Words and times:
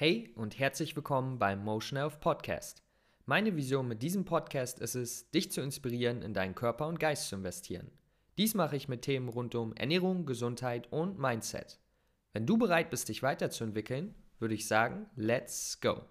Hey 0.00 0.30
und 0.36 0.60
herzlich 0.60 0.94
willkommen 0.94 1.40
beim 1.40 1.64
Motion 1.64 1.98
Health 1.98 2.20
Podcast. 2.20 2.84
Meine 3.26 3.56
Vision 3.56 3.88
mit 3.88 4.00
diesem 4.00 4.24
Podcast 4.24 4.78
ist 4.78 4.94
es, 4.94 5.28
dich 5.32 5.50
zu 5.50 5.60
inspirieren, 5.60 6.22
in 6.22 6.34
deinen 6.34 6.54
Körper 6.54 6.86
und 6.86 7.00
Geist 7.00 7.28
zu 7.28 7.34
investieren. 7.34 7.90
Dies 8.38 8.54
mache 8.54 8.76
ich 8.76 8.86
mit 8.86 9.02
Themen 9.02 9.28
rund 9.28 9.56
um 9.56 9.74
Ernährung, 9.74 10.24
Gesundheit 10.24 10.86
und 10.92 11.18
Mindset. 11.18 11.80
Wenn 12.32 12.46
du 12.46 12.56
bereit 12.56 12.90
bist, 12.90 13.08
dich 13.08 13.24
weiterzuentwickeln, 13.24 14.14
würde 14.38 14.54
ich 14.54 14.68
sagen, 14.68 15.06
let's 15.16 15.80
go. 15.80 16.02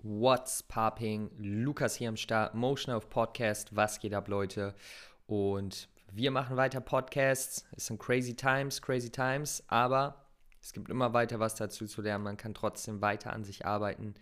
What's 0.00 0.62
popping? 0.62 1.32
Lukas 1.38 1.96
hier 1.96 2.10
am 2.10 2.16
Start, 2.16 2.54
Motion 2.54 2.92
Health 2.94 3.10
Podcast. 3.10 3.74
Was 3.74 3.98
geht 3.98 4.14
ab, 4.14 4.28
Leute? 4.28 4.76
Und 5.26 5.88
wir 6.12 6.30
machen 6.30 6.56
weiter 6.56 6.80
Podcasts. 6.80 7.64
Es 7.76 7.86
sind 7.86 7.98
crazy 7.98 8.34
times, 8.34 8.80
crazy 8.82 9.10
times, 9.10 9.62
aber 9.68 10.26
es 10.60 10.72
gibt 10.72 10.90
immer 10.90 11.12
weiter 11.12 11.38
was 11.38 11.54
dazu 11.54 11.86
zu 11.86 12.02
lernen. 12.02 12.24
Man 12.24 12.36
kann 12.36 12.54
trotzdem 12.54 13.00
weiter 13.00 13.32
an 13.32 13.44
sich 13.44 13.66
arbeiten. 13.66 14.14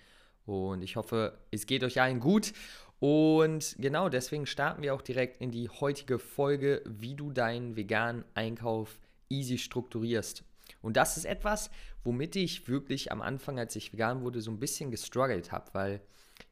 Und 0.44 0.82
ich 0.82 0.96
hoffe, 0.96 1.38
es 1.50 1.66
geht 1.66 1.82
euch 1.82 2.00
allen 2.00 2.20
gut. 2.20 2.52
Und 2.98 3.76
genau 3.78 4.08
deswegen 4.08 4.46
starten 4.46 4.82
wir 4.82 4.94
auch 4.94 5.02
direkt 5.02 5.40
in 5.40 5.50
die 5.50 5.68
heutige 5.68 6.18
Folge, 6.18 6.82
wie 6.86 7.14
du 7.14 7.30
deinen 7.30 7.76
veganen 7.76 8.24
Einkauf 8.34 8.98
easy 9.28 9.58
strukturierst. 9.58 10.44
Und 10.86 10.96
das 10.96 11.16
ist 11.16 11.24
etwas, 11.24 11.68
womit 12.04 12.36
ich 12.36 12.68
wirklich 12.68 13.10
am 13.10 13.20
Anfang, 13.20 13.58
als 13.58 13.74
ich 13.74 13.92
vegan 13.92 14.20
wurde, 14.20 14.40
so 14.40 14.52
ein 14.52 14.60
bisschen 14.60 14.92
gestruggelt 14.92 15.50
habe, 15.50 15.66
weil 15.72 16.00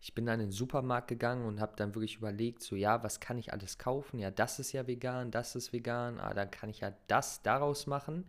ich 0.00 0.12
bin 0.12 0.26
dann 0.26 0.40
in 0.40 0.46
den 0.46 0.52
Supermarkt 0.52 1.06
gegangen 1.06 1.46
und 1.46 1.60
habe 1.60 1.74
dann 1.76 1.94
wirklich 1.94 2.16
überlegt, 2.16 2.60
so 2.60 2.74
ja, 2.74 3.04
was 3.04 3.20
kann 3.20 3.38
ich 3.38 3.52
alles 3.52 3.78
kaufen? 3.78 4.18
Ja, 4.18 4.32
das 4.32 4.58
ist 4.58 4.72
ja 4.72 4.88
vegan, 4.88 5.30
das 5.30 5.54
ist 5.54 5.72
vegan, 5.72 6.18
ah, 6.18 6.34
dann 6.34 6.50
kann 6.50 6.68
ich 6.68 6.80
ja 6.80 6.92
das 7.06 7.42
daraus 7.42 7.86
machen. 7.86 8.24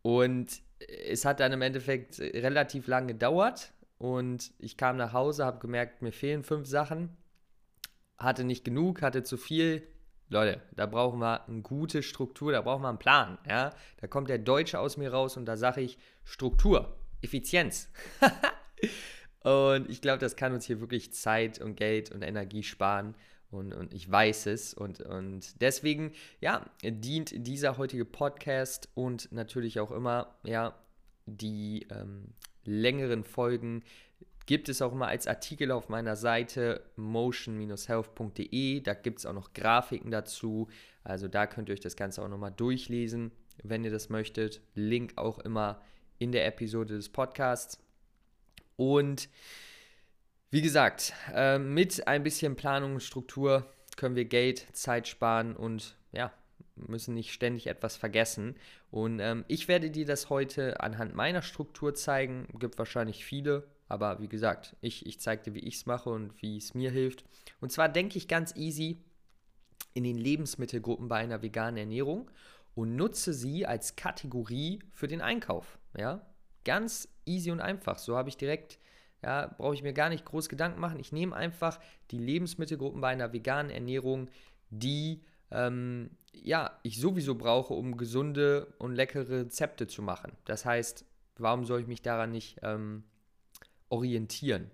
Und 0.00 0.62
es 1.10 1.26
hat 1.26 1.40
dann 1.40 1.52
im 1.52 1.60
Endeffekt 1.60 2.18
relativ 2.20 2.86
lange 2.86 3.08
gedauert 3.08 3.74
und 3.98 4.50
ich 4.58 4.78
kam 4.78 4.96
nach 4.96 5.12
Hause, 5.12 5.44
habe 5.44 5.58
gemerkt, 5.58 6.00
mir 6.00 6.12
fehlen 6.12 6.42
fünf 6.42 6.66
Sachen, 6.66 7.14
hatte 8.16 8.44
nicht 8.44 8.64
genug, 8.64 9.02
hatte 9.02 9.24
zu 9.24 9.36
viel. 9.36 9.86
Leute, 10.28 10.60
da 10.76 10.86
brauchen 10.86 11.20
wir 11.20 11.48
eine 11.48 11.62
gute 11.62 12.02
Struktur, 12.02 12.52
da 12.52 12.60
brauchen 12.60 12.82
wir 12.82 12.88
einen 12.88 12.98
Plan. 12.98 13.38
Ja? 13.48 13.74
Da 14.00 14.06
kommt 14.06 14.28
der 14.28 14.38
Deutsche 14.38 14.78
aus 14.78 14.96
mir 14.96 15.12
raus 15.12 15.36
und 15.36 15.46
da 15.46 15.56
sage 15.56 15.80
ich 15.80 15.98
Struktur, 16.24 16.96
Effizienz. 17.22 17.88
Und 19.42 19.88
ich 19.88 20.02
glaube, 20.02 20.18
das 20.18 20.36
kann 20.36 20.52
uns 20.52 20.66
hier 20.66 20.80
wirklich 20.80 21.12
Zeit 21.14 21.60
und 21.60 21.76
Geld 21.76 22.10
und 22.10 22.22
Energie 22.22 22.62
sparen. 22.62 23.14
Und, 23.50 23.72
und 23.72 23.94
ich 23.94 24.10
weiß 24.10 24.46
es. 24.46 24.74
Und, 24.74 25.00
und 25.00 25.60
deswegen, 25.62 26.12
ja, 26.40 26.68
dient 26.82 27.32
dieser 27.46 27.78
heutige 27.78 28.04
Podcast 28.04 28.90
und 28.94 29.32
natürlich 29.32 29.80
auch 29.80 29.90
immer, 29.90 30.36
ja, 30.44 30.74
die 31.24 31.86
ähm, 31.90 32.34
längeren 32.64 33.24
Folgen 33.24 33.84
gibt 34.48 34.70
es 34.70 34.80
auch 34.80 34.92
immer 34.92 35.08
als 35.08 35.26
Artikel 35.26 35.70
auf 35.70 35.90
meiner 35.90 36.16
Seite 36.16 36.80
motion-health.de. 36.96 38.80
Da 38.80 38.94
gibt 38.94 39.18
es 39.18 39.26
auch 39.26 39.34
noch 39.34 39.52
Grafiken 39.52 40.10
dazu. 40.10 40.68
Also 41.04 41.28
da 41.28 41.46
könnt 41.46 41.68
ihr 41.68 41.74
euch 41.74 41.80
das 41.80 41.96
Ganze 41.96 42.22
auch 42.22 42.28
nochmal 42.28 42.52
durchlesen, 42.52 43.30
wenn 43.62 43.84
ihr 43.84 43.90
das 43.90 44.08
möchtet. 44.08 44.62
Link 44.74 45.12
auch 45.16 45.38
immer 45.38 45.82
in 46.18 46.32
der 46.32 46.46
Episode 46.46 46.96
des 46.96 47.10
Podcasts. 47.10 47.78
Und 48.76 49.28
wie 50.50 50.62
gesagt, 50.62 51.12
äh, 51.34 51.58
mit 51.58 52.08
ein 52.08 52.22
bisschen 52.22 52.56
Planung 52.56 52.94
und 52.94 53.02
Struktur 53.02 53.70
können 53.98 54.16
wir 54.16 54.24
Geld, 54.24 54.66
Zeit 54.72 55.08
sparen 55.08 55.56
und 55.56 55.94
ja, 56.10 56.32
müssen 56.74 57.12
nicht 57.12 57.34
ständig 57.34 57.66
etwas 57.66 57.98
vergessen. 57.98 58.56
Und 58.90 59.20
ähm, 59.20 59.44
ich 59.46 59.68
werde 59.68 59.90
dir 59.90 60.06
das 60.06 60.30
heute 60.30 60.80
anhand 60.80 61.14
meiner 61.14 61.42
Struktur 61.42 61.94
zeigen. 61.94 62.48
Gibt 62.58 62.78
wahrscheinlich 62.78 63.26
viele, 63.26 63.68
aber 63.88 64.20
wie 64.20 64.28
gesagt, 64.28 64.76
ich, 64.80 65.06
ich 65.06 65.20
zeige 65.20 65.42
dir, 65.42 65.54
wie 65.54 65.66
ich 65.66 65.76
es 65.76 65.86
mache 65.86 66.10
und 66.10 66.40
wie 66.42 66.56
es 66.56 66.74
mir 66.74 66.90
hilft. 66.90 67.24
Und 67.60 67.72
zwar 67.72 67.88
denke 67.88 68.18
ich 68.18 68.28
ganz 68.28 68.54
easy 68.56 68.98
in 69.94 70.04
den 70.04 70.18
Lebensmittelgruppen 70.18 71.08
bei 71.08 71.16
einer 71.16 71.42
veganen 71.42 71.78
Ernährung 71.78 72.30
und 72.74 72.94
nutze 72.96 73.32
sie 73.32 73.66
als 73.66 73.96
Kategorie 73.96 74.80
für 74.92 75.08
den 75.08 75.20
Einkauf. 75.20 75.78
Ja, 75.96 76.24
Ganz 76.68 77.08
easy 77.24 77.50
und 77.50 77.62
einfach. 77.62 77.98
So 77.98 78.14
habe 78.16 78.28
ich 78.28 78.36
direkt, 78.36 78.78
ja, 79.22 79.46
brauche 79.56 79.72
ich 79.72 79.82
mir 79.82 79.94
gar 79.94 80.10
nicht 80.10 80.26
groß 80.26 80.50
Gedanken 80.50 80.80
machen. 80.80 81.00
Ich 81.00 81.12
nehme 81.12 81.34
einfach 81.34 81.80
die 82.10 82.18
Lebensmittelgruppen 82.18 83.00
bei 83.00 83.08
einer 83.08 83.32
veganen 83.32 83.70
Ernährung, 83.70 84.28
die 84.68 85.22
ähm, 85.50 86.10
ja, 86.32 86.78
ich 86.82 87.00
sowieso 87.00 87.36
brauche, 87.36 87.72
um 87.72 87.96
gesunde 87.96 88.74
und 88.76 88.94
leckere 88.94 89.30
Rezepte 89.30 89.86
zu 89.86 90.02
machen. 90.02 90.32
Das 90.44 90.66
heißt, 90.66 91.06
warum 91.38 91.64
soll 91.64 91.80
ich 91.80 91.86
mich 91.86 92.02
daran 92.02 92.32
nicht 92.32 92.58
ähm, 92.62 93.04
orientieren? 93.88 94.70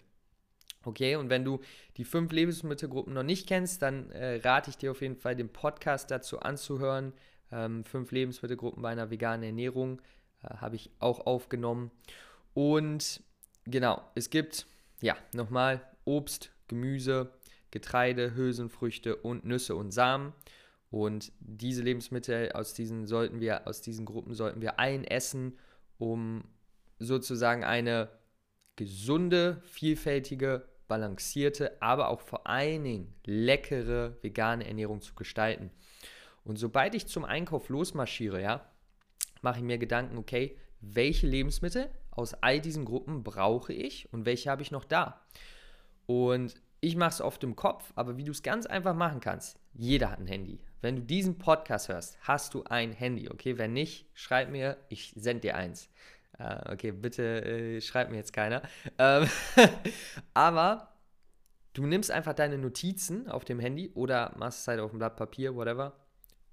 Okay, 0.85 1.17
und 1.17 1.31
wenn 1.31 1.45
du 1.45 1.61
die 1.97 2.05
fünf 2.05 2.31
Lebensmittelgruppen 2.33 3.15
noch 3.15 3.23
nicht 3.23 3.47
kennst, 3.47 3.83
dann 3.83 4.11
äh, 4.11 4.37
rate 4.45 4.71
ich 4.71 4.77
dir 4.77 4.91
auf 4.91 5.01
jeden 5.01 5.17
Fall, 5.17 5.35
den 5.35 5.49
Podcast 5.49 6.11
dazu 6.11 6.41
anzuhören. 6.41 7.13
Ähm, 7.51 7.85
fünf 7.85 8.11
Lebensmittelgruppen 8.13 8.83
bei 8.83 8.91
einer 8.91 9.11
veganen 9.11 9.45
Ernährung. 9.45 10.01
Äh, 10.43 10.57
habe 10.57 10.77
ich 10.77 10.91
auch 10.99 11.27
aufgenommen. 11.27 11.91
Und 12.53 13.23
genau, 13.65 14.03
es 14.15 14.31
gibt, 14.31 14.67
ja, 15.01 15.17
nochmal 15.33 15.81
Obst, 16.05 16.51
Gemüse, 16.69 17.33
Getreide, 17.71 18.35
Hülsenfrüchte 18.35 19.17
und 19.17 19.45
Nüsse 19.45 19.75
und 19.75 19.91
Samen. 19.91 20.33
Und 20.91 21.33
diese 21.41 21.83
Lebensmittel 21.83 22.53
aus 22.53 22.75
diesen 22.75 23.07
sollten 23.07 23.41
wir, 23.41 23.67
aus 23.67 23.81
diesen 23.81 24.05
Gruppen 24.05 24.35
sollten 24.35 24.61
wir 24.61 24.79
allen 24.79 25.05
essen, 25.05 25.59
um 25.99 26.45
sozusagen 27.01 27.65
eine 27.65 28.09
gesunde, 28.77 29.62
vielfältige, 29.65 30.67
balancierte, 30.89 31.81
aber 31.81 32.09
auch 32.09 32.21
vor 32.21 32.47
allen 32.47 32.85
Dingen 32.85 33.15
leckere 33.25 34.17
vegane 34.23 34.67
Ernährung 34.67 35.01
zu 35.01 35.15
gestalten. 35.15 35.71
Und 36.45 36.57
sobald 36.57 36.95
ich 36.95 37.07
zum 37.07 37.25
Einkauf 37.25 37.69
losmarschiere, 37.69 38.43
ja, 38.43 38.69
mache 39.41 39.59
ich 39.59 39.65
mir 39.65 39.79
Gedanken, 39.79 40.19
okay, 40.19 40.59
welche 40.81 41.27
Lebensmittel 41.27 41.89
aus 42.11 42.35
all 42.35 42.61
diesen 42.61 42.85
Gruppen 42.85 43.23
brauche 43.23 43.73
ich 43.73 44.12
und 44.12 44.27
welche 44.27 44.51
habe 44.51 44.62
ich 44.62 44.71
noch 44.71 44.85
da? 44.85 45.21
Und 46.06 46.55
ich 46.81 46.97
mache 46.97 47.11
es 47.11 47.21
oft 47.23 47.43
im 47.45 47.56
Kopf, 47.56 47.93
aber 47.97 48.19
wie 48.19 48.25
du 48.25 48.33
es 48.33 48.43
ganz 48.43 48.67
einfach 48.67 48.95
machen 48.95 49.21
kannst, 49.21 49.59
jeder 49.73 50.11
hat 50.11 50.19
ein 50.19 50.27
Handy. 50.27 50.61
Wenn 50.83 50.97
du 50.97 51.03
diesen 51.03 51.39
Podcast 51.39 51.89
hörst, 51.89 52.19
hast 52.21 52.53
du 52.53 52.62
ein 52.65 52.93
Handy, 52.93 53.31
okay? 53.31 53.56
Wenn 53.56 53.73
nicht, 53.73 54.06
schreib 54.12 54.51
mir, 54.51 54.77
ich 54.91 55.15
sende 55.17 55.41
dir 55.41 55.56
eins. 55.56 55.89
Uh, 56.39 56.72
okay, 56.72 56.91
bitte 56.91 57.45
äh, 57.45 57.81
schreib 57.81 58.11
mir 58.11 58.17
jetzt 58.17 58.33
keiner. 58.33 58.62
Ähm, 58.99 59.28
aber 60.34 60.95
du 61.75 61.87
nimmst 61.87 62.11
einfach 62.11 62.33
deine 62.33 62.59
Notizen 62.59 63.28
auf 63.28 63.45
dem 63.45 63.61
Handy 63.61 63.91
oder 63.95 64.34
machst 64.37 64.61
es 64.61 64.69
halt 64.69 64.81
auf 64.81 64.91
dem 64.91 64.99
Blatt 64.99 65.17
Papier, 65.17 65.55
whatever, 65.55 65.97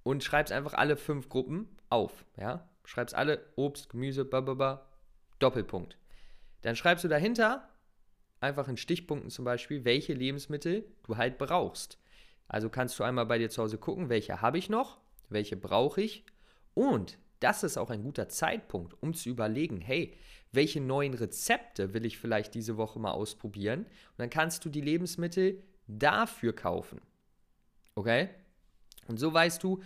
und 0.04 0.24
schreibst 0.24 0.54
einfach 0.54 0.74
alle 0.74 0.98
fünf 0.98 1.30
Gruppen 1.30 1.68
auf, 1.90 2.26
ja? 2.38 2.68
schreibst 2.86 3.16
alle 3.16 3.46
Obst, 3.56 3.90
Gemüse, 3.90 4.26
bababa, 4.26 4.86
Doppelpunkt. 5.40 5.98
Dann 6.62 6.76
schreibst 6.76 7.04
du 7.04 7.08
dahinter 7.08 7.68
einfach 8.40 8.68
in 8.68 8.78
Stichpunkten 8.78 9.30
zum 9.30 9.46
Beispiel, 9.46 9.86
welche 9.86 10.14
Lebensmittel 10.14 10.86
du 11.04 11.18
halt 11.18 11.38
brauchst. 11.38 12.00
Also 12.48 12.70
kannst 12.70 13.00
du 13.00 13.04
einmal 13.04 13.26
bei 13.26 13.38
dir 13.38 13.50
zu 13.50 13.62
Hause 13.62 13.78
gucken, 13.78 14.10
welche 14.10 14.42
habe 14.42 14.58
ich 14.58 14.70
noch, 14.70 15.00
welche 15.30 15.56
brauche 15.56 16.02
ich 16.02 16.26
und 16.74 17.18
das 17.42 17.64
ist 17.64 17.78
auch 17.78 17.90
ein 17.90 18.04
guter 18.04 18.30
Zeitpunkt, 18.30 18.96
um 19.02 19.14
zu 19.14 19.30
überlegen, 19.30 19.82
hey, 19.82 20.16
welche 20.52 20.80
neuen 20.80 21.14
Rezepte 21.14 21.94
will 21.94 22.06
ich 22.06 22.18
vielleicht 22.18 22.54
diese 22.54 22.78
Woche 22.78 23.00
mal 23.00 23.12
ausprobieren? 23.12 23.82
Und 23.82 24.20
dann 24.20 24.30
kannst 24.30 24.64
du 24.64 24.70
die 24.70 24.82
Lebensmittel 24.82 25.64
dafür 25.88 26.54
kaufen. 26.54 27.02
Okay? 27.96 28.30
Und 29.08 29.18
so 29.18 29.34
weißt 29.34 29.64
du, 29.64 29.82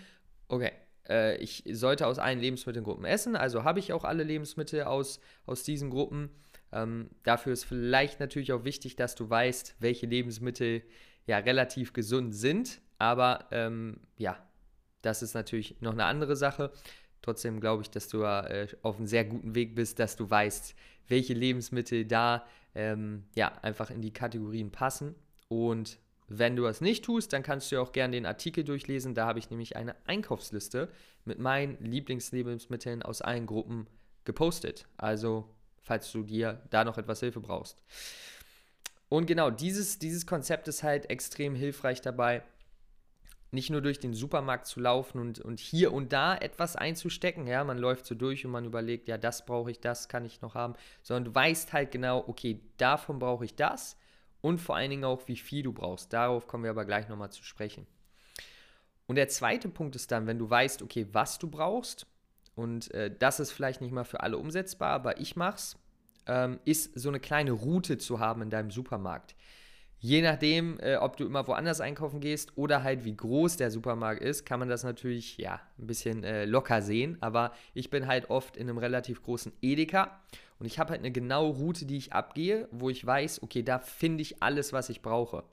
okay, 0.48 0.72
äh, 1.08 1.38
ich 1.38 1.64
sollte 1.72 2.08
aus 2.08 2.20
allen 2.20 2.40
Lebensmittelgruppen 2.40 3.06
essen, 3.06 3.36
also 3.36 3.64
habe 3.64 3.80
ich 3.80 3.94
auch 3.94 4.04
alle 4.04 4.24
Lebensmittel 4.24 4.84
aus, 4.84 5.20
aus 5.46 5.64
diesen 5.64 5.90
Gruppen. 5.90 6.30
Ähm, 6.72 7.10
dafür 7.24 7.54
ist 7.54 7.64
vielleicht 7.64 8.20
natürlich 8.20 8.52
auch 8.52 8.66
wichtig, 8.66 8.96
dass 8.96 9.16
du 9.16 9.30
weißt, 9.30 9.76
welche 9.80 10.08
Lebensmittel 10.08 10.84
ja 11.26 11.38
relativ 11.38 11.94
gesund 11.94 12.36
sind, 12.36 12.82
aber 12.98 13.48
ähm, 13.52 14.02
ja, 14.18 14.38
das 15.02 15.22
ist 15.22 15.34
natürlich 15.34 15.80
noch 15.82 15.94
eine 15.94 16.06
andere 16.06 16.36
Sache. 16.36 16.72
Trotzdem 17.26 17.60
glaube 17.60 17.82
ich, 17.82 17.90
dass 17.90 18.08
du 18.08 18.22
äh, 18.22 18.68
auf 18.84 18.98
einem 18.98 19.08
sehr 19.08 19.26
guten 19.26 19.56
Weg 19.56 19.74
bist, 19.74 19.98
dass 19.98 20.16
du 20.16 20.30
weißt, 20.30 20.76
welche 21.08 21.34
Lebensmittel 21.34 22.06
da 22.06 22.46
ähm, 22.76 23.24
ja 23.34 23.52
einfach 23.64 23.90
in 23.90 24.04
die 24.04 24.14
Kategorien 24.14 24.70
passen 24.70 25.16
und 25.48 25.98
wenn 26.28 26.56
du 26.56 26.64
das 26.64 26.82
nicht 26.82 27.04
tust, 27.04 27.34
dann 27.34 27.42
kannst 27.42 27.72
du 27.72 27.82
auch 27.82 27.92
gerne 27.92 28.12
den 28.12 28.28
Artikel 28.28 28.64
durchlesen. 28.64 29.14
Da 29.16 29.26
habe 29.26 29.40
ich 29.40 29.50
nämlich 29.50 29.76
eine 29.76 29.96
Einkaufsliste 30.06 30.90
mit 31.24 31.40
meinen 31.40 31.78
Lieblingslebensmitteln 31.84 33.02
aus 33.02 33.22
allen 33.22 33.46
Gruppen 33.46 33.88
gepostet. 34.24 34.86
Also, 34.98 35.48
falls 35.82 36.12
du 36.12 36.24
dir 36.24 36.62
da 36.70 36.84
noch 36.84 36.98
etwas 36.98 37.20
Hilfe 37.20 37.42
brauchst. 37.42 37.84
Und 39.10 39.28
genau, 39.28 39.52
dieses, 39.52 40.00
dieses 40.00 40.26
Konzept 40.26 40.68
ist 40.68 40.82
halt 40.82 41.10
extrem 41.10 41.54
hilfreich 41.56 42.02
dabei, 42.02 42.44
nicht 43.56 43.72
nur 43.72 43.82
durch 43.82 44.00
den 44.00 44.14
Supermarkt 44.14 44.68
zu 44.68 44.80
laufen 44.80 45.20
und, 45.20 45.40
und 45.40 45.60
hier 45.60 45.92
und 45.92 46.14
da 46.14 46.36
etwas 46.36 46.76
einzustecken, 46.76 47.48
ja, 47.48 47.64
man 47.64 47.80
läuft 47.80 48.06
so 48.06 48.14
durch 48.14 48.46
und 48.46 48.52
man 48.52 48.66
überlegt, 48.66 49.08
ja, 49.08 49.18
das 49.18 49.46
brauche 49.46 49.72
ich, 49.72 49.80
das 49.80 50.08
kann 50.08 50.26
ich 50.26 50.42
noch 50.42 50.54
haben, 50.54 50.76
sondern 51.02 51.26
du 51.26 51.36
weißt 51.36 51.74
halt 51.74 51.92
genau, 51.92 52.24
okay, 52.28 52.62
davon 52.78 53.18
brauche 53.18 53.46
ich 53.46 53.56
das 53.56 53.98
und 54.42 54.60
vor 54.60 54.76
allen 54.76 54.92
Dingen 54.92 55.06
auch, 55.06 55.28
wie 55.28 55.38
viel 55.38 55.64
du 55.64 55.74
brauchst. 55.74 56.14
Darauf 56.14 56.48
kommen 56.48 56.64
wir 56.64 56.72
aber 56.72 56.86
gleich 56.86 57.10
nochmal 57.10 57.32
zu 57.32 57.44
sprechen. 57.44 57.88
Und 59.08 59.16
der 59.16 59.28
zweite 59.28 59.70
Punkt 59.70 59.96
ist 59.96 60.12
dann, 60.12 60.28
wenn 60.28 60.38
du 60.38 60.50
weißt, 60.50 60.82
okay, 60.82 61.08
was 61.12 61.40
du 61.40 61.50
brauchst, 61.50 62.06
und 62.56 62.92
äh, 62.94 63.14
das 63.18 63.40
ist 63.40 63.52
vielleicht 63.52 63.82
nicht 63.82 63.92
mal 63.92 64.06
für 64.06 64.22
alle 64.22 64.38
umsetzbar, 64.38 64.92
aber 64.92 65.20
ich 65.20 65.36
mach's, 65.36 65.78
ähm, 66.26 66.60
ist 66.66 66.98
so 66.98 67.10
eine 67.10 67.20
kleine 67.20 67.52
Route 67.52 67.98
zu 67.98 68.20
haben 68.20 68.42
in 68.42 68.50
deinem 68.50 68.72
Supermarkt. 68.72 69.36
Je 70.06 70.22
nachdem, 70.22 70.80
äh, 70.82 70.98
ob 70.98 71.18
du 71.18 71.26
immer 71.26 71.48
woanders 71.48 71.82
einkaufen 71.82 72.20
gehst 72.20 72.56
oder 72.60 72.84
halt 72.84 73.06
wie 73.06 73.18
groß 73.18 73.58
der 73.58 73.72
Supermarkt 73.72 74.22
ist, 74.22 74.46
kann 74.46 74.60
man 74.60 74.70
das 74.70 74.84
natürlich 74.84 75.36
ja 75.38 75.60
ein 75.80 75.88
bisschen 75.88 76.24
äh, 76.24 76.46
locker 76.46 76.84
sehen. 76.84 77.18
Aber 77.22 77.54
ich 77.74 77.90
bin 77.90 78.06
halt 78.06 78.30
oft 78.30 78.56
in 78.56 78.70
einem 78.70 78.78
relativ 78.78 79.24
großen 79.24 79.52
Edeka 79.64 80.22
und 80.60 80.68
ich 80.68 80.78
habe 80.78 80.92
halt 80.92 81.00
eine 81.00 81.10
genaue 81.12 81.56
Route, 81.56 81.88
die 81.88 81.98
ich 81.98 82.14
abgehe, 82.14 82.70
wo 82.70 82.92
ich 82.92 83.04
weiß, 83.04 83.42
okay, 83.42 83.64
da 83.64 83.80
finde 83.80 84.22
ich 84.22 84.44
alles, 84.44 84.74
was 84.74 84.90
ich 84.90 85.02
brauche. 85.02 85.44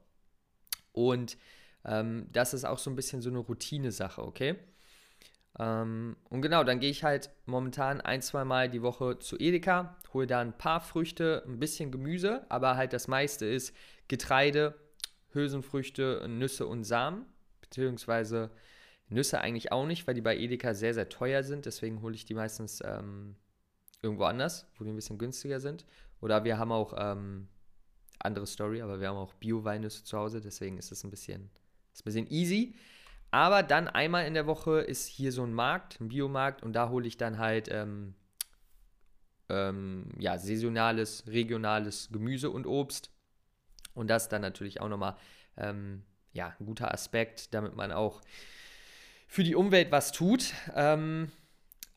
Und 0.92 1.38
ähm, 1.86 2.26
das 2.30 2.52
ist 2.52 2.66
auch 2.66 2.78
so 2.78 2.90
ein 2.90 2.96
bisschen 2.96 3.22
so 3.22 3.30
eine 3.30 3.38
Routine-Sache, 3.38 4.22
okay? 4.22 4.56
Ähm, 5.58 6.16
und 6.30 6.42
genau, 6.42 6.64
dann 6.64 6.80
gehe 6.80 6.90
ich 6.90 7.04
halt 7.04 7.30
momentan 7.46 8.00
ein, 8.00 8.22
zwei 8.22 8.44
Mal 8.44 8.70
die 8.70 8.82
Woche 8.82 9.18
zu 9.18 9.36
Edeka, 9.38 9.96
hole 10.12 10.26
da 10.26 10.40
ein 10.40 10.56
paar 10.56 10.80
Früchte, 10.80 11.42
ein 11.46 11.58
bisschen 11.58 11.90
Gemüse, 11.90 12.46
aber 12.48 12.76
halt 12.76 12.92
das 12.92 13.08
meiste 13.08 13.46
ist 13.46 13.74
Getreide, 14.08 14.74
Hülsenfrüchte, 15.32 16.26
Nüsse 16.28 16.66
und 16.66 16.84
Samen, 16.84 17.26
beziehungsweise 17.60 18.50
Nüsse 19.08 19.40
eigentlich 19.40 19.72
auch 19.72 19.86
nicht, 19.86 20.06
weil 20.06 20.14
die 20.14 20.20
bei 20.20 20.36
Edeka 20.36 20.74
sehr, 20.74 20.94
sehr 20.94 21.08
teuer 21.08 21.42
sind. 21.42 21.66
Deswegen 21.66 22.00
hole 22.02 22.14
ich 22.14 22.24
die 22.24 22.34
meistens 22.34 22.80
ähm, 22.84 23.36
irgendwo 24.00 24.24
anders, 24.24 24.66
wo 24.76 24.84
die 24.84 24.90
ein 24.90 24.96
bisschen 24.96 25.18
günstiger 25.18 25.60
sind. 25.60 25.84
Oder 26.20 26.44
wir 26.44 26.58
haben 26.58 26.72
auch, 26.72 26.94
ähm, 26.96 27.48
andere 28.24 28.46
Story, 28.46 28.82
aber 28.82 29.00
wir 29.00 29.08
haben 29.08 29.16
auch 29.16 29.34
Bio-Weinnüsse 29.34 30.04
zu 30.04 30.16
Hause, 30.16 30.40
deswegen 30.40 30.78
ist 30.78 30.92
es 30.92 31.04
ein 31.04 31.10
bisschen, 31.10 31.50
ist 31.92 32.02
ein 32.02 32.04
bisschen 32.04 32.30
easy. 32.30 32.74
Aber 33.32 33.62
dann 33.62 33.88
einmal 33.88 34.26
in 34.26 34.34
der 34.34 34.46
Woche 34.46 34.80
ist 34.80 35.06
hier 35.06 35.32
so 35.32 35.42
ein 35.42 35.54
Markt, 35.54 35.98
ein 36.00 36.08
Biomarkt, 36.08 36.62
und 36.62 36.74
da 36.74 36.90
hole 36.90 37.08
ich 37.08 37.16
dann 37.16 37.38
halt 37.38 37.68
ähm, 37.70 38.14
ähm, 39.48 40.10
ja, 40.18 40.38
saisonales, 40.38 41.24
regionales 41.26 42.10
Gemüse 42.12 42.50
und 42.50 42.66
Obst. 42.66 43.10
Und 43.94 44.08
das 44.08 44.28
dann 44.28 44.42
natürlich 44.42 44.82
auch 44.82 44.88
nochmal 44.90 45.16
ähm, 45.56 46.02
ja, 46.34 46.54
ein 46.60 46.66
guter 46.66 46.92
Aspekt, 46.92 47.54
damit 47.54 47.74
man 47.74 47.90
auch 47.90 48.20
für 49.28 49.44
die 49.44 49.54
Umwelt 49.54 49.90
was 49.90 50.12
tut. 50.12 50.52
Ähm, 50.74 51.32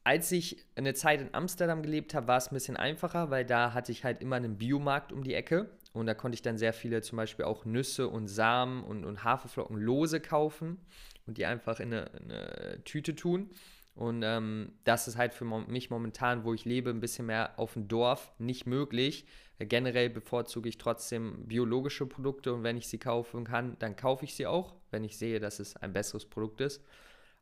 als 0.06 0.32
ich 0.32 0.66
eine 0.76 0.94
Zeit 0.94 1.20
in 1.20 1.34
Amsterdam 1.34 1.84
gelebt 1.84 2.14
habe, 2.14 2.30
war 2.30 2.38
es 2.38 2.50
ein 2.50 2.56
bisschen 2.56 2.78
einfacher, 2.78 3.30
weil 3.30 3.44
da 3.44 3.74
hatte 3.74 3.92
ich 3.92 4.06
halt 4.06 4.22
immer 4.22 4.38
einen 4.38 4.58
Biomarkt 4.58 5.12
um 5.12 5.22
die 5.22 5.34
Ecke 5.34 5.70
und 5.92 6.06
da 6.06 6.14
konnte 6.14 6.36
ich 6.36 6.42
dann 6.42 6.58
sehr 6.58 6.74
viele 6.74 7.02
zum 7.02 7.18
Beispiel 7.18 7.44
auch 7.44 7.66
Nüsse 7.66 8.08
und 8.08 8.30
Samen 8.30 8.84
und, 8.86 9.04
und 9.04 9.26
Haferflocken 9.26 9.76
lose 9.78 10.22
kaufen 10.22 10.80
und 11.28 11.38
die 11.38 11.46
einfach 11.46 11.80
in 11.80 11.94
eine, 11.94 12.06
in 12.20 12.32
eine 12.32 12.84
Tüte 12.84 13.16
tun. 13.16 13.50
Und 13.96 14.24
ähm, 14.24 14.74
das 14.84 15.08
ist 15.08 15.18
halt 15.18 15.34
für 15.34 15.46
mich 15.46 15.90
momentan, 15.90 16.44
wo 16.44 16.54
ich 16.54 16.66
lebe, 16.66 16.90
ein 16.90 17.00
bisschen 17.00 17.28
mehr 17.28 17.58
auf 17.58 17.74
dem 17.74 17.88
Dorf 17.88 18.34
nicht 18.40 18.66
möglich. 18.66 19.26
Äh, 19.58 19.66
generell 19.66 20.10
bevorzuge 20.10 20.68
ich 20.68 20.78
trotzdem 20.78 21.48
biologische 21.48 22.06
Produkte 22.06 22.54
und 22.54 22.64
wenn 22.64 22.78
ich 22.78 22.88
sie 22.88 22.98
kaufen 22.98 23.46
kann, 23.46 23.78
dann 23.80 23.96
kaufe 23.96 24.26
ich 24.26 24.36
sie 24.36 24.48
auch, 24.48 24.76
wenn 24.92 25.06
ich 25.06 25.18
sehe, 25.18 25.40
dass 25.40 25.60
es 25.60 25.78
ein 25.78 25.94
besseres 25.94 26.26
Produkt 26.26 26.60
ist. 26.60 26.84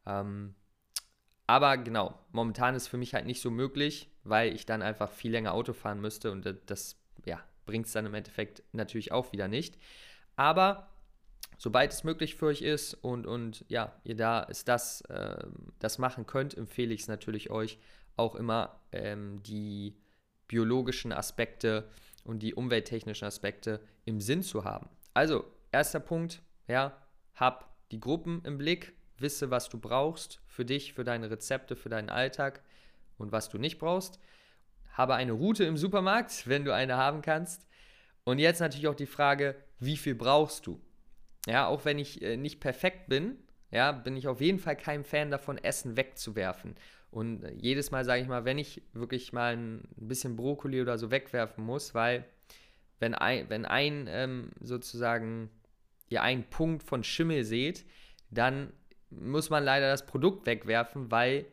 Ähm, 0.06 0.54
aber 1.48 1.78
genau, 1.78 2.20
momentan 2.32 2.76
ist 2.76 2.88
für 2.88 2.98
mich 2.98 3.16
halt 3.16 3.26
nicht 3.26 3.42
so 3.42 3.50
möglich, 3.50 4.10
weil 4.24 4.54
ich 4.54 4.66
dann 4.66 4.82
einfach 4.82 5.12
viel 5.12 5.32
länger 5.32 5.54
Auto 5.54 5.74
fahren 5.74 6.00
müsste 6.00 6.32
und 6.32 6.48
das 6.68 6.98
ja, 7.26 7.44
bringt 7.66 7.88
es 7.88 7.94
dann 7.94 8.06
im 8.06 8.14
Endeffekt 8.14 8.64
natürlich 8.74 9.12
auch 9.12 9.32
wieder 9.32 9.48
nicht. 9.48 9.78
Aber 10.36 10.93
sobald 11.64 11.94
es 11.94 12.04
möglich 12.04 12.36
für 12.36 12.48
euch 12.48 12.62
ist 12.62 12.94
und, 12.94 13.26
und 13.26 13.64
ja, 13.70 13.94
ihr 14.04 14.18
da 14.18 14.42
ist 14.42 14.68
das, 14.68 15.00
äh, 15.04 15.48
das 15.80 15.98
machen 15.98 16.28
könnt, 16.28 16.58
empfehle 16.58 16.94
ich 16.94 17.04
es 17.04 17.08
natürlich 17.08 17.52
euch 17.52 17.80
auch 18.18 18.36
immer 18.36 18.82
ähm, 18.92 19.42
die 19.44 19.96
biologischen 20.50 21.14
Aspekte 21.14 21.90
und 22.26 22.40
die 22.40 22.54
umwelttechnischen 22.54 23.26
Aspekte 23.26 23.80
im 24.04 24.20
Sinn 24.20 24.44
zu 24.44 24.66
haben. 24.66 24.90
Also, 25.14 25.46
erster 25.72 26.02
Punkt, 26.02 26.42
ja, 26.68 27.02
hab 27.34 27.74
die 27.92 28.02
Gruppen 28.02 28.42
im 28.44 28.58
Blick, 28.58 28.92
wisse, 29.18 29.50
was 29.50 29.70
du 29.70 29.80
brauchst 29.80 30.42
für 30.46 30.66
dich, 30.66 30.92
für 30.92 31.06
deine 31.06 31.32
Rezepte, 31.32 31.78
für 31.78 31.88
deinen 31.88 32.10
Alltag 32.10 32.62
und 33.18 33.32
was 33.32 33.48
du 33.48 33.58
nicht 33.58 33.80
brauchst. 33.80 34.20
Habe 34.92 35.16
eine 35.16 35.32
Route 35.32 35.64
im 35.64 35.78
Supermarkt, 35.78 36.46
wenn 36.46 36.66
du 36.66 36.74
eine 36.74 36.98
haben 36.98 37.22
kannst. 37.22 37.66
Und 38.26 38.40
jetzt 38.40 38.60
natürlich 38.60 38.90
auch 38.90 38.96
die 38.96 39.06
Frage, 39.06 39.56
wie 39.80 39.96
viel 39.96 40.16
brauchst 40.16 40.68
du? 40.68 40.82
Ja, 41.48 41.68
auch 41.68 41.86
wenn 41.86 42.00
ich 42.00 42.22
äh, 42.22 42.38
nicht 42.38 42.60
perfekt 42.60 43.08
bin, 43.10 43.38
ja, 43.72 43.92
bin 43.92 44.16
ich 44.16 44.28
auf 44.28 44.40
jeden 44.40 44.60
Fall 44.60 44.78
kein 44.78 45.04
Fan 45.04 45.32
davon, 45.32 45.58
Essen 45.58 45.98
wegzuwerfen. 45.98 46.76
Und 47.12 47.44
äh, 47.44 47.54
jedes 47.54 47.92
Mal 47.92 48.06
sage 48.06 48.22
ich 48.22 48.28
mal, 48.28 48.46
wenn 48.46 48.58
ich 48.58 48.82
wirklich 48.94 49.34
mal 49.34 49.56
ein 49.56 49.88
bisschen 49.96 50.36
Brokkoli 50.36 50.82
oder 50.82 50.98
so 50.98 51.12
wegwerfen 51.12 51.64
muss, 51.66 51.94
weil 51.94 52.26
wenn 53.00 53.14
ein, 53.16 53.50
wenn 53.50 53.66
ein 53.66 54.08
ähm, 54.10 54.52
sozusagen 54.62 55.50
ihr 56.10 56.22
einen 56.22 56.44
Punkt 56.44 56.84
von 56.84 57.04
Schimmel 57.04 57.44
seht, 57.44 57.86
dann 58.30 58.72
muss 59.10 59.50
man 59.50 59.64
leider 59.64 59.90
das 59.90 60.06
Produkt 60.06 60.46
wegwerfen, 60.46 61.12
weil 61.12 61.46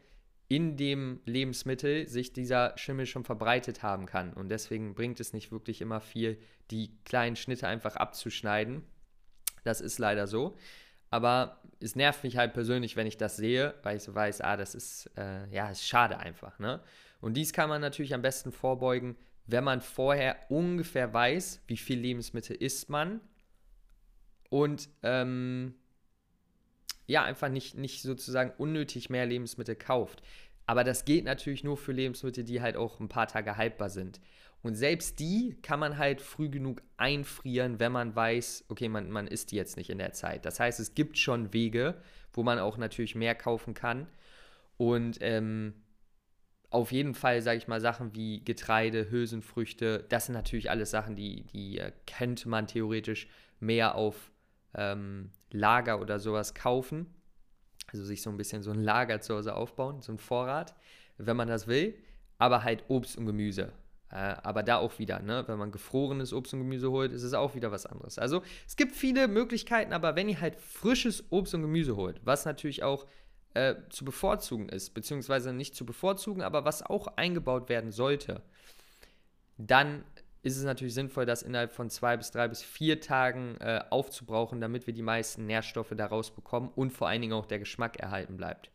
in 0.48 0.76
dem 0.76 1.20
Lebensmittel 1.26 2.08
sich 2.08 2.32
dieser 2.32 2.76
Schimmel 2.76 3.06
schon 3.06 3.24
verbreitet 3.24 3.82
haben 3.82 4.06
kann. 4.06 4.32
Und 4.32 4.48
deswegen 4.48 4.94
bringt 4.94 5.20
es 5.20 5.32
nicht 5.32 5.52
wirklich 5.52 5.80
immer 5.80 6.00
viel, 6.00 6.38
die 6.70 6.90
kleinen 7.04 7.36
Schnitte 7.36 7.66
einfach 7.68 7.96
abzuschneiden 7.96 8.82
das 9.64 9.80
ist 9.80 9.98
leider 9.98 10.26
so. 10.26 10.56
Aber 11.10 11.60
es 11.80 11.96
nervt 11.96 12.22
mich 12.22 12.36
halt 12.36 12.52
persönlich, 12.52 12.96
wenn 12.96 13.06
ich 13.06 13.16
das 13.16 13.36
sehe, 13.36 13.74
weil 13.82 13.96
ich 13.96 14.02
so 14.02 14.14
weiß, 14.14 14.40
ah, 14.42 14.56
das 14.56 14.74
ist, 14.74 15.10
äh, 15.16 15.48
ja, 15.50 15.70
ist 15.70 15.86
schade 15.86 16.18
einfach. 16.18 16.58
Ne? 16.58 16.80
Und 17.20 17.34
dies 17.34 17.52
kann 17.52 17.68
man 17.68 17.80
natürlich 17.80 18.14
am 18.14 18.22
besten 18.22 18.52
vorbeugen, 18.52 19.16
wenn 19.46 19.64
man 19.64 19.80
vorher 19.80 20.38
ungefähr 20.48 21.12
weiß, 21.12 21.62
wie 21.66 21.76
viel 21.76 21.98
Lebensmittel 21.98 22.54
isst 22.56 22.88
man 22.88 23.20
und 24.48 24.88
ähm, 25.02 25.74
ja, 27.06 27.24
einfach 27.24 27.48
nicht, 27.48 27.76
nicht 27.76 28.02
sozusagen 28.02 28.52
unnötig 28.58 29.10
mehr 29.10 29.26
Lebensmittel 29.26 29.74
kauft. 29.74 30.22
Aber 30.66 30.84
das 30.84 31.04
geht 31.04 31.24
natürlich 31.24 31.64
nur 31.64 31.76
für 31.76 31.90
Lebensmittel, 31.90 32.44
die 32.44 32.60
halt 32.60 32.76
auch 32.76 33.00
ein 33.00 33.08
paar 33.08 33.26
Tage 33.26 33.56
haltbar 33.56 33.90
sind. 33.90 34.20
Und 34.62 34.74
selbst 34.74 35.18
die 35.20 35.56
kann 35.62 35.80
man 35.80 35.96
halt 35.96 36.20
früh 36.20 36.50
genug 36.50 36.82
einfrieren, 36.98 37.80
wenn 37.80 37.92
man 37.92 38.14
weiß, 38.14 38.66
okay, 38.68 38.88
man, 38.88 39.10
man 39.10 39.26
isst 39.26 39.52
die 39.52 39.56
jetzt 39.56 39.76
nicht 39.76 39.88
in 39.88 39.98
der 39.98 40.12
Zeit. 40.12 40.44
Das 40.44 40.60
heißt, 40.60 40.80
es 40.80 40.94
gibt 40.94 41.16
schon 41.16 41.52
Wege, 41.54 42.00
wo 42.32 42.42
man 42.42 42.58
auch 42.58 42.76
natürlich 42.76 43.14
mehr 43.14 43.34
kaufen 43.34 43.72
kann. 43.72 44.06
Und 44.76 45.18
ähm, 45.22 45.74
auf 46.68 46.92
jeden 46.92 47.14
Fall, 47.14 47.42
sage 47.42 47.58
ich 47.58 47.68
mal, 47.68 47.80
Sachen 47.80 48.14
wie 48.14 48.44
Getreide, 48.44 49.10
Hülsenfrüchte, 49.10 50.04
das 50.08 50.26
sind 50.26 50.34
natürlich 50.34 50.70
alles 50.70 50.90
Sachen, 50.90 51.16
die, 51.16 51.44
die 51.46 51.78
äh, 51.78 51.92
könnte 52.06 52.48
man 52.48 52.66
theoretisch 52.66 53.28
mehr 53.60 53.94
auf 53.94 54.30
ähm, 54.74 55.30
Lager 55.50 56.00
oder 56.00 56.20
sowas 56.20 56.54
kaufen. 56.54 57.06
Also 57.88 58.04
sich 58.04 58.22
so 58.22 58.30
ein 58.30 58.36
bisschen 58.36 58.62
so 58.62 58.70
ein 58.70 58.82
Lager 58.82 59.20
zu 59.20 59.34
Hause 59.34 59.54
aufbauen, 59.54 60.00
so 60.00 60.12
ein 60.12 60.18
Vorrat, 60.18 60.76
wenn 61.18 61.36
man 61.36 61.48
das 61.48 61.66
will. 61.66 61.94
Aber 62.38 62.62
halt 62.62 62.84
Obst 62.88 63.18
und 63.18 63.26
Gemüse. 63.26 63.72
Äh, 64.10 64.34
aber 64.42 64.62
da 64.62 64.78
auch 64.78 64.98
wieder, 64.98 65.20
ne? 65.20 65.44
wenn 65.46 65.58
man 65.58 65.70
gefrorenes 65.70 66.32
Obst 66.32 66.52
und 66.52 66.60
Gemüse 66.60 66.90
holt, 66.90 67.12
ist 67.12 67.22
es 67.22 67.32
auch 67.32 67.54
wieder 67.54 67.70
was 67.70 67.86
anderes. 67.86 68.18
Also 68.18 68.42
es 68.66 68.76
gibt 68.76 68.96
viele 68.96 69.28
Möglichkeiten, 69.28 69.92
aber 69.92 70.16
wenn 70.16 70.28
ihr 70.28 70.40
halt 70.40 70.56
frisches 70.56 71.24
Obst 71.30 71.54
und 71.54 71.62
Gemüse 71.62 71.96
holt, 71.96 72.20
was 72.24 72.44
natürlich 72.44 72.82
auch 72.82 73.06
äh, 73.54 73.76
zu 73.88 74.04
bevorzugen 74.04 74.68
ist, 74.68 74.94
beziehungsweise 74.94 75.52
nicht 75.52 75.76
zu 75.76 75.86
bevorzugen, 75.86 76.42
aber 76.42 76.64
was 76.64 76.82
auch 76.82 77.06
eingebaut 77.16 77.68
werden 77.68 77.92
sollte, 77.92 78.42
dann 79.58 80.04
ist 80.42 80.56
es 80.56 80.64
natürlich 80.64 80.94
sinnvoll, 80.94 81.26
das 81.26 81.42
innerhalb 81.42 81.72
von 81.72 81.90
zwei 81.90 82.16
bis 82.16 82.30
drei 82.30 82.48
bis 82.48 82.62
vier 82.62 83.00
Tagen 83.00 83.56
äh, 83.60 83.84
aufzubrauchen, 83.90 84.60
damit 84.60 84.86
wir 84.86 84.94
die 84.94 85.02
meisten 85.02 85.46
Nährstoffe 85.46 85.92
daraus 85.96 86.30
bekommen 86.30 86.70
und 86.74 86.92
vor 86.92 87.08
allen 87.08 87.20
Dingen 87.20 87.34
auch 87.34 87.46
der 87.46 87.58
Geschmack 87.58 87.98
erhalten 87.98 88.36
bleibt. 88.36 88.70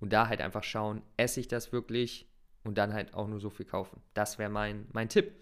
Und 0.00 0.12
da 0.12 0.28
halt 0.28 0.40
einfach 0.40 0.62
schauen, 0.62 1.02
esse 1.16 1.40
ich 1.40 1.48
das 1.48 1.72
wirklich? 1.72 2.28
Und 2.64 2.78
dann 2.78 2.92
halt 2.92 3.14
auch 3.14 3.28
nur 3.28 3.40
so 3.40 3.50
viel 3.50 3.66
kaufen. 3.66 4.02
Das 4.14 4.38
wäre 4.38 4.50
mein, 4.50 4.86
mein 4.92 5.08
Tipp. 5.08 5.32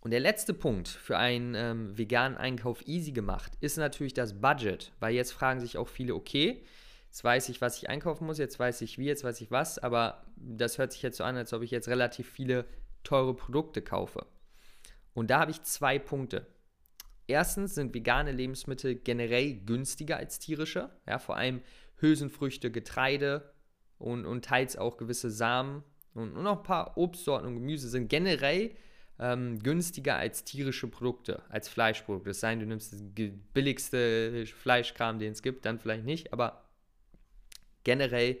Und 0.00 0.10
der 0.10 0.20
letzte 0.20 0.52
Punkt 0.52 0.88
für 0.88 1.16
einen 1.16 1.54
ähm, 1.54 1.96
veganen 1.96 2.36
Einkauf 2.36 2.86
easy 2.88 3.12
gemacht 3.12 3.52
ist 3.60 3.76
natürlich 3.76 4.14
das 4.14 4.40
Budget, 4.40 4.92
weil 4.98 5.14
jetzt 5.14 5.32
fragen 5.32 5.60
sich 5.60 5.78
auch 5.78 5.86
viele, 5.86 6.16
okay, 6.16 6.64
jetzt 7.06 7.22
weiß 7.22 7.48
ich, 7.50 7.60
was 7.60 7.76
ich 7.76 7.88
einkaufen 7.88 8.26
muss, 8.26 8.38
jetzt 8.38 8.58
weiß 8.58 8.80
ich 8.82 8.98
wie, 8.98 9.04
jetzt 9.04 9.22
weiß 9.22 9.40
ich 9.40 9.52
was, 9.52 9.78
aber 9.78 10.26
das 10.36 10.78
hört 10.78 10.92
sich 10.92 11.02
jetzt 11.02 11.18
so 11.18 11.24
an, 11.24 11.36
als 11.36 11.52
ob 11.52 11.62
ich 11.62 11.70
jetzt 11.70 11.86
relativ 11.86 12.28
viele 12.28 12.64
teure 13.04 13.34
Produkte 13.34 13.80
kaufe. 13.80 14.26
Und 15.14 15.30
da 15.30 15.38
habe 15.38 15.52
ich 15.52 15.62
zwei 15.62 16.00
Punkte. 16.00 16.46
Erstens 17.28 17.76
sind 17.76 17.94
vegane 17.94 18.32
Lebensmittel 18.32 18.96
generell 18.96 19.54
günstiger 19.54 20.16
als 20.16 20.40
tierische. 20.40 20.90
Ja, 21.06 21.20
vor 21.20 21.36
allem 21.36 21.62
Hülsenfrüchte, 21.98 22.72
Getreide 22.72 23.52
und, 24.02 24.26
und 24.26 24.44
teils 24.44 24.76
auch 24.76 24.96
gewisse 24.96 25.30
Samen 25.30 25.82
und, 26.14 26.36
und 26.36 26.42
noch 26.42 26.58
ein 26.58 26.62
paar 26.62 26.98
Obstsorten 26.98 27.48
und 27.48 27.54
Gemüse 27.54 27.88
sind 27.88 28.08
generell 28.08 28.74
ähm, 29.18 29.62
günstiger 29.62 30.16
als 30.16 30.44
tierische 30.44 30.88
Produkte, 30.88 31.42
als 31.48 31.68
Fleischprodukte. 31.68 32.30
Es 32.30 32.40
sei 32.40 32.50
denn, 32.50 32.60
du 32.60 32.66
nimmst 32.66 32.92
das 32.92 33.02
billigste 33.54 34.44
Fleischkram, 34.46 35.18
den 35.18 35.32
es 35.32 35.42
gibt, 35.42 35.64
dann 35.64 35.78
vielleicht 35.78 36.04
nicht, 36.04 36.32
aber 36.32 36.64
generell 37.84 38.38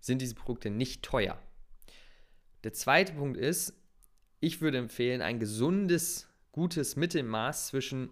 sind 0.00 0.20
diese 0.20 0.34
Produkte 0.34 0.70
nicht 0.70 1.02
teuer. 1.02 1.38
Der 2.64 2.72
zweite 2.72 3.12
Punkt 3.12 3.36
ist, 3.36 3.74
ich 4.40 4.60
würde 4.60 4.78
empfehlen, 4.78 5.22
ein 5.22 5.38
gesundes, 5.38 6.28
gutes 6.52 6.96
Mittelmaß 6.96 7.68
zwischen 7.68 8.10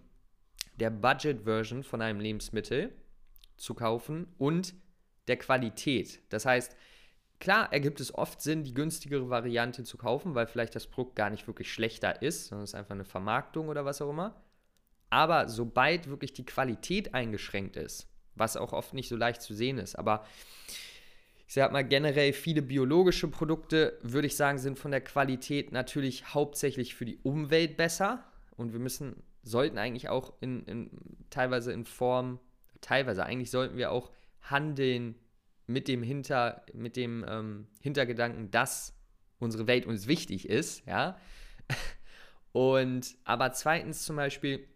der 0.79 0.89
Budget-Version 0.89 1.83
von 1.83 2.01
einem 2.01 2.19
Lebensmittel 2.19 2.91
zu 3.57 3.73
kaufen 3.73 4.27
und 4.37 4.73
der 5.27 5.37
Qualität. 5.37 6.19
Das 6.29 6.45
heißt, 6.45 6.75
klar 7.43 7.73
ergibt 7.73 7.99
es 7.99 8.15
oft 8.15 8.41
Sinn, 8.41 8.63
die 8.63 8.73
günstigere 8.73 9.29
Variante 9.29 9.83
zu 9.83 9.97
kaufen, 9.97 10.33
weil 10.33 10.47
vielleicht 10.47 10.75
das 10.75 10.87
Produkt 10.87 11.17
gar 11.17 11.29
nicht 11.29 11.45
wirklich 11.45 11.71
schlechter 11.71 12.21
ist, 12.21 12.47
sondern 12.47 12.63
es 12.63 12.69
ist 12.69 12.75
einfach 12.75 12.95
eine 12.95 13.03
Vermarktung 13.03 13.67
oder 13.67 13.83
was 13.83 14.01
auch 14.01 14.09
immer. 14.09 14.41
Aber 15.09 15.49
sobald 15.49 16.07
wirklich 16.07 16.31
die 16.31 16.45
Qualität 16.45 17.13
eingeschränkt 17.13 17.75
ist, 17.75 18.07
was 18.35 18.55
auch 18.55 18.71
oft 18.71 18.93
nicht 18.93 19.09
so 19.09 19.17
leicht 19.17 19.41
zu 19.41 19.53
sehen 19.53 19.77
ist, 19.77 19.95
aber 19.95 20.25
ich 21.45 21.53
sag 21.53 21.73
mal 21.73 21.83
generell 21.83 22.31
viele 22.31 22.61
biologische 22.61 23.27
Produkte, 23.27 23.99
würde 24.01 24.27
ich 24.27 24.37
sagen, 24.37 24.57
sind 24.57 24.79
von 24.79 24.91
der 24.91 25.01
Qualität 25.01 25.73
natürlich 25.73 26.33
hauptsächlich 26.33 26.95
für 26.95 27.03
die 27.03 27.19
Umwelt 27.23 27.75
besser 27.75 28.23
und 28.55 28.71
wir 28.71 28.79
müssen 28.79 29.21
sollten 29.43 29.77
eigentlich 29.77 30.07
auch 30.07 30.31
in, 30.39 30.63
in 30.63 30.89
teilweise 31.29 31.73
in 31.73 31.83
Form 31.83 32.39
teilweise 32.79 33.25
eigentlich 33.25 33.51
sollten 33.51 33.75
wir 33.75 33.91
auch 33.91 34.11
handeln 34.41 35.15
mit 35.67 35.87
dem 35.87 36.03
Hinter, 36.03 36.65
mit 36.73 36.95
dem 36.95 37.25
ähm, 37.27 37.67
Hintergedanken, 37.79 38.51
dass 38.51 38.95
unsere 39.39 39.67
Welt 39.67 39.85
uns 39.85 40.07
wichtig 40.07 40.47
ist, 40.49 40.85
ja. 40.85 41.17
Und 42.51 43.15
aber 43.23 43.51
zweitens 43.53 44.03
zum 44.03 44.15
Beispiel 44.15 44.67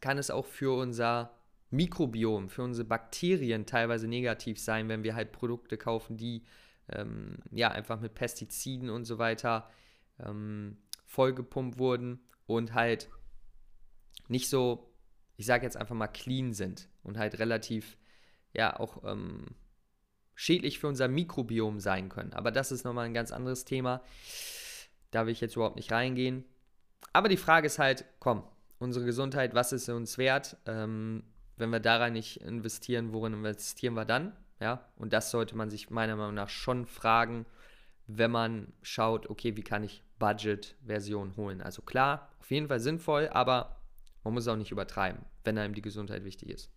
kann 0.00 0.18
es 0.18 0.30
auch 0.30 0.46
für 0.46 0.76
unser 0.76 1.36
Mikrobiom, 1.70 2.48
für 2.48 2.62
unsere 2.62 2.86
Bakterien 2.86 3.66
teilweise 3.66 4.06
negativ 4.06 4.60
sein, 4.60 4.88
wenn 4.88 5.02
wir 5.02 5.14
halt 5.14 5.32
Produkte 5.32 5.76
kaufen, 5.76 6.16
die 6.16 6.44
ähm, 6.88 7.38
ja 7.50 7.70
einfach 7.70 8.00
mit 8.00 8.14
Pestiziden 8.14 8.88
und 8.88 9.04
so 9.04 9.18
weiter 9.18 9.68
ähm, 10.20 10.76
vollgepumpt 11.06 11.78
wurden 11.78 12.20
und 12.46 12.74
halt 12.74 13.08
nicht 14.28 14.48
so, 14.48 14.92
ich 15.36 15.46
sage 15.46 15.64
jetzt 15.64 15.76
einfach 15.76 15.96
mal 15.96 16.06
clean 16.06 16.52
sind 16.52 16.88
und 17.02 17.18
halt 17.18 17.38
relativ 17.38 17.98
ja 18.52 18.78
auch 18.78 19.02
ähm, 19.04 19.46
schädlich 20.36 20.78
für 20.78 20.86
unser 20.86 21.08
Mikrobiom 21.08 21.80
sein 21.80 22.08
können. 22.08 22.32
Aber 22.34 22.52
das 22.52 22.70
ist 22.70 22.84
nochmal 22.84 23.06
ein 23.06 23.14
ganz 23.14 23.32
anderes 23.32 23.64
Thema. 23.64 24.02
Da 25.10 25.26
will 25.26 25.32
ich 25.32 25.40
jetzt 25.40 25.56
überhaupt 25.56 25.76
nicht 25.76 25.90
reingehen. 25.90 26.44
Aber 27.12 27.28
die 27.28 27.38
Frage 27.38 27.66
ist 27.66 27.78
halt, 27.78 28.04
komm, 28.20 28.44
unsere 28.78 29.04
Gesundheit, 29.06 29.54
was 29.54 29.72
ist 29.72 29.88
uns 29.88 30.18
wert? 30.18 30.58
Ähm, 30.66 31.24
wenn 31.56 31.70
wir 31.70 31.80
daran 31.80 32.12
nicht 32.12 32.42
investieren, 32.42 33.12
worin 33.12 33.32
investieren 33.32 33.94
wir 33.94 34.04
dann? 34.04 34.36
Ja, 34.60 34.86
und 34.96 35.12
das 35.12 35.30
sollte 35.30 35.56
man 35.56 35.70
sich 35.70 35.90
meiner 35.90 36.16
Meinung 36.16 36.34
nach 36.34 36.50
schon 36.50 36.86
fragen, 36.86 37.46
wenn 38.06 38.30
man 38.30 38.72
schaut, 38.82 39.28
okay, 39.28 39.56
wie 39.56 39.62
kann 39.62 39.82
ich 39.84 40.02
Budget-Version 40.18 41.36
holen? 41.36 41.60
Also 41.60 41.82
klar, 41.82 42.30
auf 42.40 42.50
jeden 42.50 42.68
Fall 42.68 42.80
sinnvoll, 42.80 43.28
aber 43.28 43.80
man 44.22 44.34
muss 44.34 44.48
auch 44.48 44.56
nicht 44.56 44.70
übertreiben, 44.70 45.24
wenn 45.44 45.58
einem 45.58 45.74
die 45.74 45.82
Gesundheit 45.82 46.24
wichtig 46.24 46.50
ist. 46.50 46.70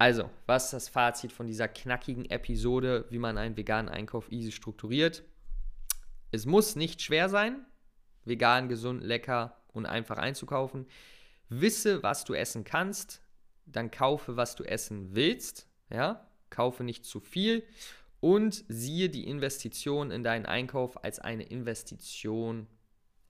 Also, 0.00 0.30
was 0.46 0.64
ist 0.64 0.72
das 0.72 0.88
Fazit 0.88 1.30
von 1.30 1.46
dieser 1.46 1.68
knackigen 1.68 2.24
Episode, 2.30 3.04
wie 3.10 3.18
man 3.18 3.36
einen 3.36 3.58
veganen 3.58 3.90
Einkauf 3.90 4.32
easy 4.32 4.50
strukturiert? 4.50 5.24
Es 6.30 6.46
muss 6.46 6.74
nicht 6.74 7.02
schwer 7.02 7.28
sein, 7.28 7.66
vegan, 8.24 8.70
gesund, 8.70 9.04
lecker 9.04 9.58
und 9.74 9.84
einfach 9.84 10.16
einzukaufen. 10.16 10.86
Wisse, 11.50 12.02
was 12.02 12.24
du 12.24 12.32
essen 12.32 12.64
kannst, 12.64 13.20
dann 13.66 13.90
kaufe, 13.90 14.38
was 14.38 14.56
du 14.56 14.64
essen 14.64 15.14
willst. 15.14 15.68
Ja, 15.90 16.26
kaufe 16.48 16.82
nicht 16.82 17.04
zu 17.04 17.20
viel 17.20 17.62
und 18.20 18.64
siehe 18.68 19.10
die 19.10 19.26
Investition 19.26 20.10
in 20.10 20.22
deinen 20.22 20.46
Einkauf 20.46 21.04
als 21.04 21.18
eine 21.18 21.42
Investition 21.42 22.68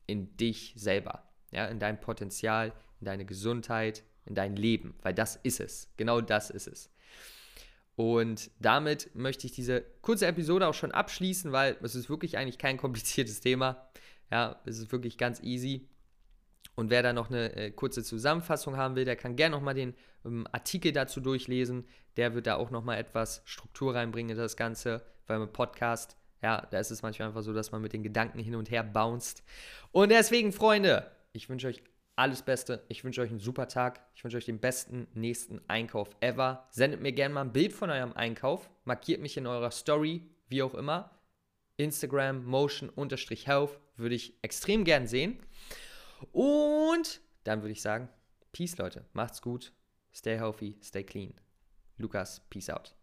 in 0.07 0.37
dich 0.37 0.75
selber, 0.77 1.25
ja, 1.51 1.67
in 1.67 1.81
dein 1.81 2.01
Potenzial, 2.01 2.73
in 3.01 3.07
deine 3.07 3.25
Gesundheit, 3.25 4.05
in 4.27 4.35
dein 4.35 4.57
Leben, 4.57 4.95
weil 5.03 5.15
das 5.15 5.37
ist 5.37 5.61
es. 5.61 5.91
Genau 5.97 6.21
das 6.21 6.51
ist 6.51 6.69
es. 6.69 6.91
Und 7.97 8.51
damit 8.61 9.15
möchte 9.15 9.47
ich 9.47 9.53
diese 9.53 9.83
kurze 10.01 10.27
Episode 10.27 10.67
auch 10.67 10.75
schon 10.75 10.93
abschließen, 10.93 11.53
weil 11.53 11.77
es 11.83 11.95
ist 11.95 12.09
wirklich 12.09 12.39
eigentlich 12.39 12.59
kein 12.59 12.77
kompliziertes 12.79 13.41
Thema. 13.41 13.89
Ja, 14.31 14.61
es 14.65 14.79
ist 14.79 14.93
wirklich 14.93 15.19
ganz 15.19 15.43
easy. 15.43 15.89
Und 16.77 16.89
wer 16.89 17.03
da 17.03 17.13
noch 17.13 17.29
eine 17.29 17.55
äh, 17.57 17.71
kurze 17.73 18.03
Zusammenfassung 18.03 18.77
haben 18.77 18.97
will, 18.97 19.05
der 19.05 19.17
kann 19.17 19.37
gerne 19.37 19.55
nochmal 19.55 19.75
den 19.75 19.95
ähm, 20.25 20.47
Artikel 20.51 20.93
dazu 20.93 21.21
durchlesen. 21.21 21.85
Der 22.17 22.35
wird 22.35 22.47
da 22.47 22.55
auch 22.55 22.71
nochmal 22.71 22.99
etwas 22.99 23.43
Struktur 23.45 23.95
reinbringen 23.95 24.31
in 24.31 24.39
das 24.39 24.57
Ganze, 24.57 25.03
weil 25.27 25.39
mit 25.41 25.53
Podcast, 25.53 26.17
ja, 26.43 26.67
da 26.71 26.79
ist 26.79 26.91
es 26.91 27.03
manchmal 27.03 27.29
einfach 27.29 27.43
so, 27.43 27.53
dass 27.53 27.71
man 27.71 27.83
mit 27.83 27.93
den 27.93 28.03
Gedanken 28.03 28.39
hin 28.39 28.55
und 28.55 28.71
her 28.71 28.83
bounced. 28.83 29.43
Und 29.93 30.11
deswegen, 30.11 30.53
Freunde, 30.53 31.11
ich 31.33 31.49
wünsche 31.49 31.69
euch 31.69 31.83
alles 32.21 32.43
Beste. 32.43 32.85
Ich 32.89 33.03
wünsche 33.03 33.23
euch 33.23 33.31
einen 33.31 33.41
super 33.41 33.67
Tag. 33.67 34.01
Ich 34.15 34.23
wünsche 34.23 34.37
euch 34.37 34.45
den 34.45 34.61
besten 34.61 35.09
nächsten 35.15 35.61
Einkauf 35.69 36.11
ever. 36.21 36.69
Sendet 36.71 37.01
mir 37.01 37.13
gerne 37.13 37.35
mal 37.35 37.41
ein 37.41 37.53
Bild 37.53 37.73
von 37.73 37.89
eurem 37.89 38.13
Einkauf. 38.13 38.69
Markiert 38.85 39.23
mich 39.23 39.39
in 39.39 39.47
eurer 39.47 39.71
Story, 39.71 40.23
wie 40.49 40.63
auch 40.63 40.75
immer. 40.75 41.11
Instagram 41.79 42.45
motion-health 42.45 43.81
würde 43.97 44.15
ich 44.15 44.35
extrem 44.43 44.85
gern 44.85 45.07
sehen. 45.07 45.39
Und 46.33 47.23
dann 47.45 47.63
würde 47.63 47.73
ich 47.73 47.81
sagen, 47.81 48.11
Peace, 48.53 48.77
Leute. 48.77 49.07
Macht's 49.15 49.41
gut. 49.41 49.73
Stay 50.13 50.37
healthy, 50.37 50.77
stay 50.83 51.05
clean. 51.05 51.33
Lukas, 51.97 52.43
peace 52.51 52.69
out. 52.69 52.95